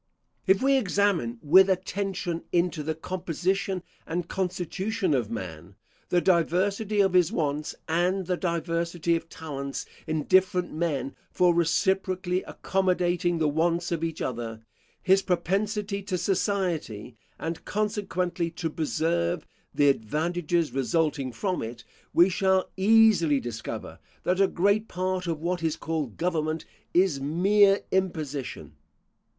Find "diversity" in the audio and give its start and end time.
6.19-7.01, 8.35-9.15